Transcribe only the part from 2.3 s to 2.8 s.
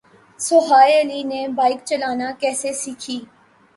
کیسے